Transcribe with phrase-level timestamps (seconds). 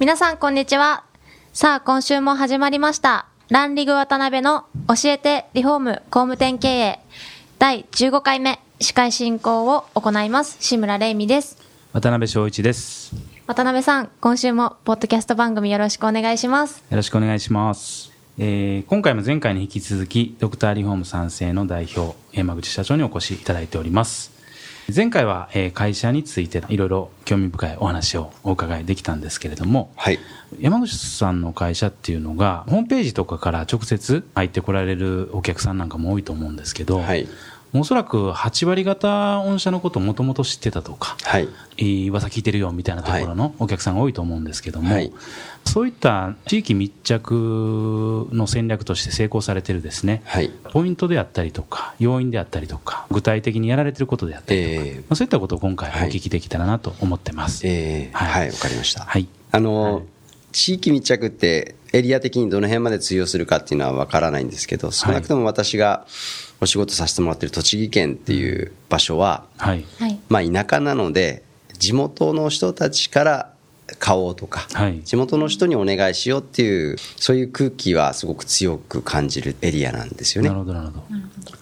[0.00, 1.04] 皆さんこんにちは
[1.52, 6.98] さあ今週も始まりましたランリグ渡辺の教えてリフォーム工務店経営
[7.58, 11.58] 第15回目司会進行を行います志村玲美です
[11.92, 13.14] 渡辺翔一です。
[13.46, 18.10] 渡辺さん今週もポッドキャスト番組よろしくお願いしますよろしくお願いします。
[18.36, 24.33] えー今回も前回に引き続き、ドクターリフォーム賛成の代表、山口社長にお越しいただいております。
[24.94, 30.18] 前回は、えー会社についていろいろ興味深いお話をお伺いできたんですけれども、はい。
[30.60, 37.26] 山口さんの会社っていうのが、ホームページとかから直接入ってこられるお客さんなんかも多いと思うんですけど、はい。
[37.74, 41.48] おそらく8割方御社のことをもともと知ってたとか、はい。
[41.76, 45.12] いい噂聞いてるよみたいなところのお客さんが多いと思うんですけども、はい
[45.66, 50.50] そういった地域密着の戦略として成功されてるですね、はい。
[50.72, 57.66] ポイントであったりとか、要因であったりとか、具体的にやられてることであったりとか、えーまあ、そういったことを今回お聞きできたらなと思ってます。
[57.66, 59.04] えー、はいはい、わかりました。
[59.04, 59.26] はい。
[59.52, 60.02] あの、はい
[60.54, 66.06] 地域密着ってエリア的にどの辺まで通用するかっていうのはわからないんですけど、少なくとも私が
[66.60, 69.84] お仕事させてもらってる栃木県っていう場所は、はい。
[70.00, 71.44] はいまあ田舎なので、
[71.78, 73.53] 地元の人たちから
[73.98, 80.60] 買おうとか、はい地元の人にお願いしようっていう、そういう空気はすごく強く感じるエリアなんですよねなる。
[80.60, 81.02] ほど、なるほど。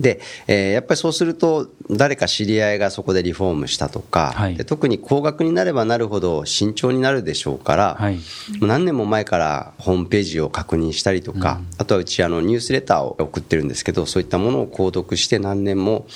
[0.00, 8.18] で、えーやっぱりそうすると、誰か知り合いがそこでリフォームしたとか、はいで特に高額になればなるほど慎重になるでしょうから、はい。
[8.60, 16.06] 何年も前からホームページを確認したりとか、あとはうちあのニュースレターを送ってるんですけど、そういったものを購読して何年も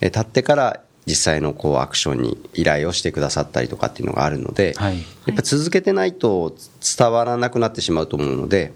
[0.00, 4.98] えー経ってから実際のこうアクションに依頼をしてくださったりとかっていうのがあるので、はい。
[5.26, 6.54] やっぱ続けてないと
[6.96, 8.72] 伝わらなくなってしまうと思うので、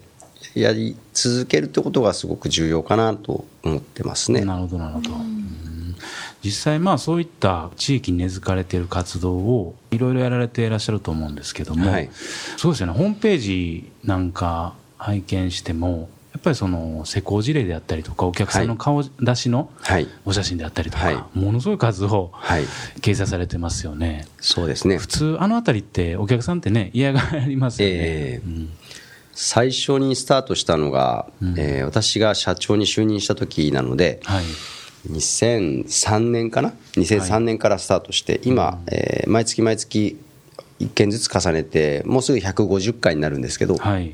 [0.54, 4.44] やり続けるってことがすごく重要かなと思ってますね。
[4.44, 5.10] なるほど、なるほど。
[5.14, 5.47] うん
[6.44, 12.10] 実際、まあそういった地域に根付かれている活動をいろいろやられていらっしゃると思うんですけども、はい
[12.56, 20.07] そうですよね、ホームページなんか拝見しても、やっぱりその施工事例であったりとか、お客さんの顔出しのはい。
[20.27, 22.65] お写真であったりとか、はいものすごい数をはい。
[23.01, 24.27] 掲載されてますよね。
[24.39, 25.07] そうですね普。
[25.07, 27.95] 通、あのあたりってお客さんってね、嫌がりますよね。
[27.95, 28.69] ええうん
[29.39, 31.27] 最初にスタートしたのが、
[31.57, 34.45] えー私が社長に就任した時なので、はい。
[35.11, 40.19] 2003年かな？2003年からスタートして、今、えー毎月毎月
[40.81, 44.13] 1件ずつ重ねてもうすぐ150回になるんですけど、はい。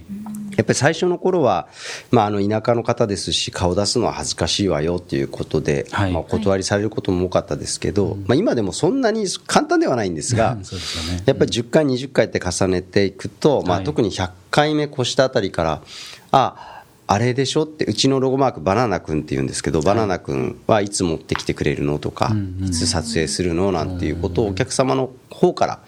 [0.57, 1.69] やっぱり最初の頃は、
[2.11, 6.13] まあ、あの田舎の方ですし顔出すのは恥ずかしいわよっていうことで、はい。
[6.13, 11.23] まあ、お断りされることも多かったですけど、まあ、今でもそんなに簡単ではないんですが そうですよね。
[11.27, 15.83] やっぱり10回、20回って重ねていくと、まあ、はい特に100回目越したあたりから、
[16.31, 25.81] ああれでしょって、うちのロゴマーク、バナナ君って言うんですけど、バナナ君はいつ持ってきてくれるのとか、いつ撮影するのなんていうことをお客様の方から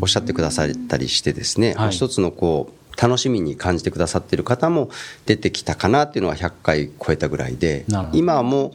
[0.00, 1.90] おっしゃってくださったりしてですね、はい。
[1.90, 4.90] 一つのこう、楽しみに感じてくださっている方も
[5.26, 8.72] 出てきたかなっていうのは100回超えたぐらいで今はもう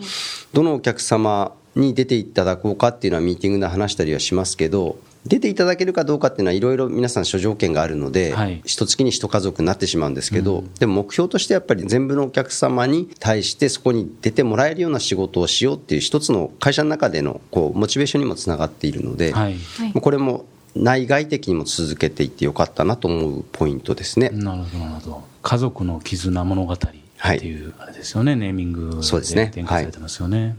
[0.54, 8.62] どのお客様に出ていただこうかっていうのはミーティングで話したりはしますけど出ていただけるかどうかっていうのはいろいろ皆さん諸条件があるので、はい。
[8.66, 19.56] 一月に一家族になってしまうんですけど、でも目標としてやっぱり全部のお客様に対してそこに出てもらえるような仕事をしようっていう一つの会社の中でのこうモチベーションにもつながっているので、はい。
[20.02, 20.46] これも
[20.76, 24.30] 内外的にも続けていってよかったなと思うポイントですね。
[24.30, 25.24] なるほど、なるほど。
[25.42, 30.56] 家族の絆物語っていう、あれですよね、ネーミングで展開されてますよね。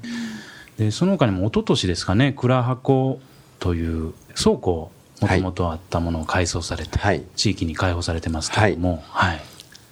[0.78, 3.18] で、その他にも、一昨年ですかね、蔵箱
[3.58, 4.90] という倉庫、
[5.20, 9.40] もともとあったものを改装されて、はい地域に開放されてますけれども、はい。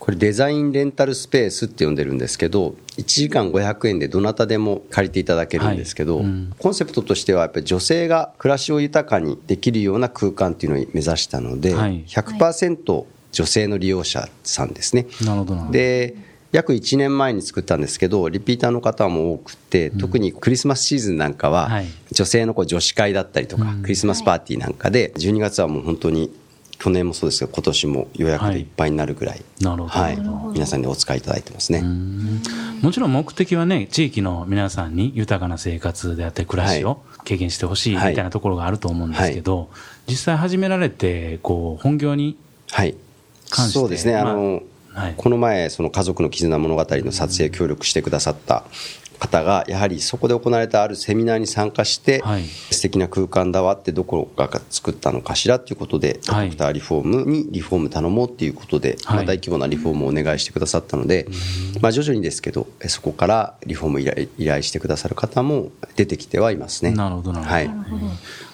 [0.03, 6.53] これデザインレンタルスペースって呼んでるんですけど1時間500円でどなたでも借りていただけるんですけど、はいうん。
[6.59, 12.05] コンセプトとしてはやっぱり女性が暮らしを豊かにできるような空間っていうのを目指したので、はい。
[12.07, 15.07] 100%女性の利用者さんですね。
[15.25, 15.71] なるほど。
[15.71, 16.17] で
[16.51, 21.87] 約1年前に作ったんですけどリピーターの方も多くて、特にクリスマスシーズンなんかは、はい。
[22.11, 26.42] 女性のこう女子会だったりとか、クリスマスパーティーなんかで12月はもう本当に
[26.83, 29.65] 去年もそうですけど今年も予約でいっぱいになるぐらい、はい。
[29.65, 31.81] なるほど皆さんにお使いいただいてますね。
[32.83, 39.71] もちろん目的はね、地域の皆さんに豊かな生活であったり、暮らしを経験してほしいみたいなところがあると思うんですけど、
[40.09, 42.37] 実際始められて、こう、本業に、
[42.73, 42.97] はい。
[43.49, 44.63] 関してそうですね、まああの
[44.93, 45.15] はい。
[45.17, 48.65] この前、その家族の絆物語の撮影協力してくださった
[49.23, 52.45] 方が、やはりそこで行われたあるセミナーに参加して、はい。
[52.45, 56.47] 素敵な空間だわって、どこが作ったのかしらということで、はい。
[56.47, 59.17] ドクターリフォームにリフォーム頼もうっていうことで、はい。
[59.19, 61.29] まあ、大規模なリフォームをお願いしてくださったので、
[61.81, 66.91] まあ、徐々にですけど、えそこからリフォーム依頼依頼してくださる方も出てきてはいますね。
[66.91, 67.55] なるほどなるほど。
[67.55, 67.71] はい。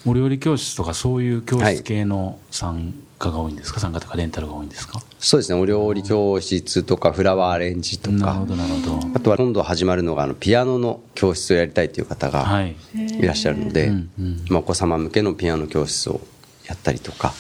[0.06, 5.00] お料理教室とかそういう教室系の参加が多いんですか、参加とかレンタルが多いんですか？
[5.18, 8.16] そうですね、お料理教室とかフラワーアレンジとか。
[8.16, 9.00] なるほ、どなるほど。
[9.14, 12.76] あとは今度始まるのがあのピアノの教室をやりたいという方がはい。
[12.94, 14.44] いらっしゃるので、うんうん。
[14.48, 16.20] まあ、お子様向けのピアノ教室を
[16.66, 17.34] やったりとか、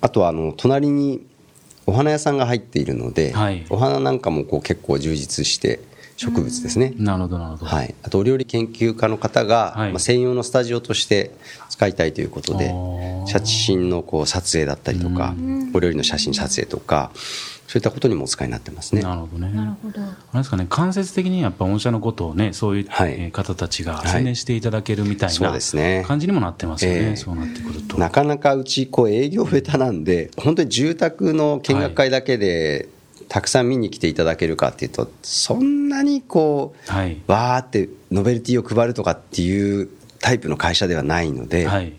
[0.00, 1.26] あとはあの隣に
[1.86, 3.64] お花屋さんが入っているので、はい。
[3.70, 5.80] お花なんかもこう結構充実して
[6.20, 7.70] 植物ですね、なるほどなるほど。
[7.70, 11.30] はい、あとお料理研究家の方が、はいまあ、専用のスタジオとして
[11.70, 12.74] 使いたいということで
[13.26, 15.34] 写真のこう撮影だったりとか、
[15.72, 19.00] お料理の写真撮影とかそういったことにもお使いになってますね。
[19.00, 19.50] なるほどね。
[19.50, 20.02] なるほど。
[20.02, 27.96] あれですかね、間接的にやっぱ御社のことをね、そういう、方たちがはい宣伝していただけるみたいそうなですね感じにもなってますよね、ええそうなってくると。
[27.96, 32.88] なかなかうちこう営業ベタなんで本当に住宅の見学会だけで
[33.30, 37.22] たくさん見に来ていただけるかっていうとそんなにこうはい。
[37.28, 39.88] わーってノベルティを配るとかっていう
[40.18, 41.92] タイプの会社ではないので、はい。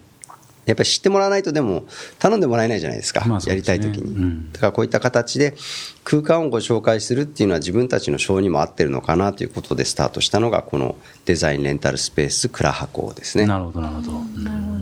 [0.66, 1.86] やっぱり知ってもらわないとでも
[2.20, 5.56] 頼んでもらえないじゃないですか、まあですねりたい時に、うんだからこういった形で
[6.04, 14.12] 空間をご紹介するっていうのは自分たちの性にも合ってるのかなということでスタートしたのがこのデザインレンタルスペース蔵箱ですねなるほど、なるほど。
[14.12, 14.82] なるほど。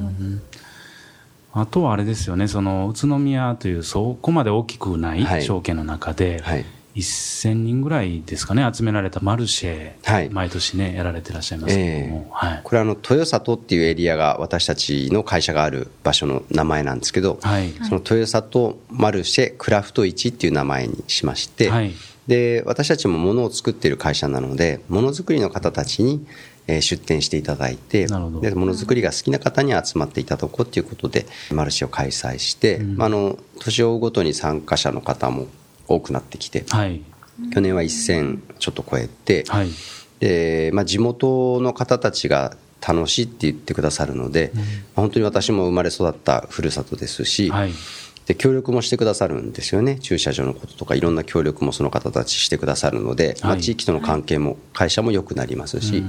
[1.53, 5.43] あとはあれですよね、その宇都宮というそこまで大きくないはい。
[5.43, 6.65] 証券の中で、はい。
[6.95, 10.29] 1000人ぐらいですかね、集められたマルシェ、はい。
[10.29, 12.61] 毎年ね、やられてらっしゃいますけども、はい。
[12.63, 17.71] これはあの豊里っていうエリアが私たちの会社がある場所の名前なんですけど、はい。
[17.83, 21.93] その豊里マルシェクラフト市っていう名前にしまして、はい。
[22.27, 26.25] で私たちも物を作っている会社なのでものづくりの方たちに、
[26.69, 35.47] えー出店していただいてでものづくりが好きな方に集まっていただこうということでマルシェを開催して、まあ、あの年を追うごとに参加者の方も
[35.87, 37.01] 多くなってきて、はい。
[37.51, 39.69] 去年は1000ちょっと超えて、はい。
[40.19, 42.55] でまあ、地元の方たちが
[42.85, 44.65] 楽しいって言ってくださるので、まあ
[45.01, 47.71] 本当に私も生まれ育ったふるさとですし、はい。
[48.29, 49.97] で協力もしてくださるんですよね。
[50.01, 56.03] 駐車場のこととかいろんな協力もその方たちしてくださるので、まあ、はい地域との関係も会社も良くなりますし、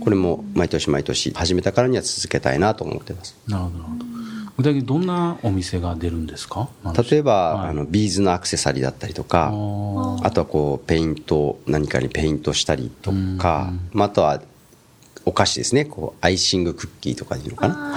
[0.00, 3.34] これも毎年毎年始めたからには続けたいなと思ってます。
[3.48, 4.04] なるほど、なるほど。
[4.58, 6.68] 具体的にどんなお店が出るんですか？
[7.10, 7.70] 例えば、はい。
[7.70, 14.42] あのビーズのアクセサリーだったりとかああとはこうペイント何かにペイントしたりとか、まあ、あとは
[15.26, 15.84] お菓子ですね。
[15.84, 17.92] こうアイシングクッキーとかいうのかな？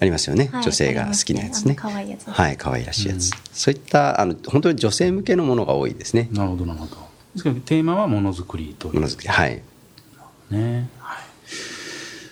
[0.00, 0.62] ありますよね、はい。
[0.62, 1.74] 女性が好きなやつね。
[1.74, 2.30] 可愛いやつ。
[2.30, 6.28] はい可愛らしいやつ、そういったあの本当に女性向けのものが多いですね。
[6.32, 6.96] なるほど、なるほど。
[7.34, 8.94] ですからテーマはものづくりという。
[8.94, 9.28] ものづくり。
[9.28, 9.60] はい。
[10.50, 10.88] ね。
[11.00, 11.18] はい。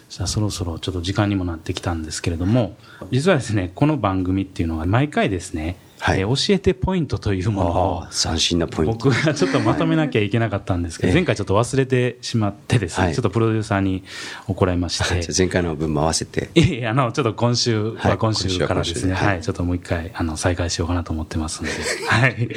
[0.08, 2.76] さあ、そろそろちょっと時間にもなってきたんですけれども、
[3.10, 6.20] 実はですね、この番組っていうのは毎回ですね、はい。
[6.20, 9.08] えー教えてポイントというものを斬新なポイント。
[9.08, 11.14] 僕がちょっとまとめなきゃいけなかったんですけど、ええ。
[11.14, 13.14] 前回ちょっと忘れてしまってですね、はい。
[13.14, 14.04] ちょっとプロデューサーに
[14.48, 16.50] 怒られまして、前回の分も合わせて。
[16.54, 21.74] いえいえ、あの、ちょっと今週ははい今週からですね、はいはい、ちょっともう一回、あの、再開しようかなと思ってますので、
[22.06, 22.32] はい。
[22.32, 22.48] はい。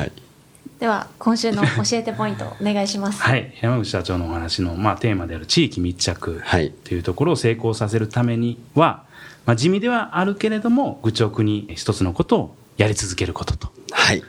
[0.00, 0.12] はい。
[0.82, 3.22] では、今週の教えてポイントお願いします。
[3.22, 6.72] はい、山口社長のお話の、まあ、テーマである地域密着はい。
[6.72, 9.04] というところを成功させるためには、
[9.46, 13.68] まあ、地味ではあるけれども愚直に一つのことをやり続けることと。
[13.90, 14.18] はい。
[14.18, 14.22] っ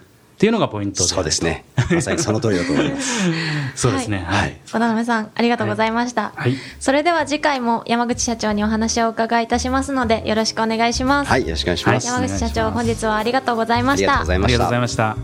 [0.43, 1.63] ていうのがポイントそうですね。
[1.89, 3.31] まさにその通りだと思います。
[3.75, 4.25] そうですね。
[4.27, 4.39] はい。
[4.41, 6.33] はい、渡辺さん、ありがとうございました。
[6.35, 6.57] はい。
[6.79, 11.29] それでは次回も山口社長にお話をお伺いいたしますので、よろしくお願いします。
[11.29, 14.27] はいよろしくお願いします、はい山口社長、本日はありがとうございましたありがとうご。
[14.27, 14.55] ざいました。
[14.55, 15.17] ありがとうございました。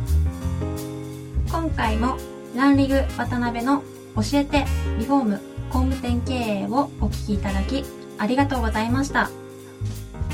[1.51, 2.17] 今回も
[2.55, 3.83] ランリグ渡辺の
[4.15, 4.65] 教えて
[4.99, 7.83] リフォーム工務店経営をお聞きいただき
[8.17, 9.29] ありがとうございました。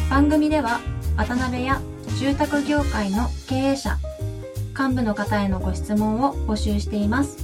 [0.10, 0.80] 番組では
[1.18, 1.82] 渡辺や
[2.17, 3.98] 住宅業界の経営者
[4.77, 7.38] 幹部の方へのご質問を募集しています。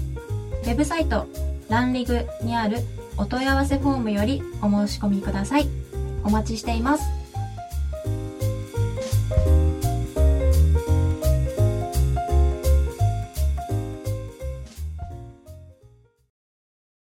[0.64, 1.28] ウェブサイト
[1.70, 2.78] ランリグにある
[3.18, 5.68] お問い合わせフォームよりお申し込みください。
[6.24, 7.21] お待ちしています。